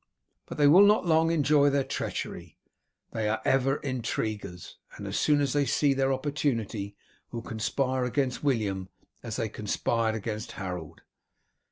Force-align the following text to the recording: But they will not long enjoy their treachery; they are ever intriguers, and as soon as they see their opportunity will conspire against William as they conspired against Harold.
But 0.47 0.57
they 0.57 0.65
will 0.65 0.81
not 0.83 1.05
long 1.05 1.29
enjoy 1.29 1.69
their 1.69 1.83
treachery; 1.83 2.57
they 3.11 3.29
are 3.29 3.39
ever 3.45 3.75
intriguers, 3.81 4.77
and 4.95 5.05
as 5.05 5.15
soon 5.15 5.39
as 5.41 5.53
they 5.53 5.67
see 5.67 5.93
their 5.93 6.11
opportunity 6.11 6.95
will 7.31 7.43
conspire 7.43 8.03
against 8.03 8.43
William 8.43 8.89
as 9.21 9.35
they 9.35 9.47
conspired 9.47 10.15
against 10.15 10.53
Harold. 10.53 11.01